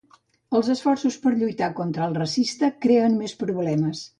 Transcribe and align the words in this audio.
Els 0.59 0.69
esforços 0.75 1.17
per 1.25 1.33
lluitar 1.35 1.69
contra 1.81 2.07
el 2.07 2.17
racista 2.21 2.73
creen 2.87 3.19
més 3.21 3.37
problemes. 3.45 4.07